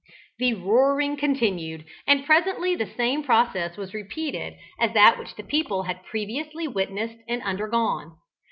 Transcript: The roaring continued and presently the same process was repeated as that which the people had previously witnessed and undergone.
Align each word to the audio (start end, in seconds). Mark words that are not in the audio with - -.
The 0.39 0.55
roaring 0.55 1.15
continued 1.15 1.85
and 2.07 2.25
presently 2.25 2.75
the 2.75 2.87
same 2.97 3.21
process 3.21 3.77
was 3.77 3.93
repeated 3.93 4.55
as 4.79 4.93
that 4.95 5.19
which 5.19 5.35
the 5.35 5.43
people 5.43 5.83
had 5.83 6.03
previously 6.03 6.67
witnessed 6.67 7.17
and 7.27 7.39
undergone. 7.43 8.13